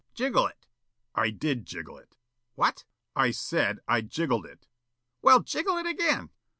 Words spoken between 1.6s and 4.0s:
jiggle it." "What?" "I said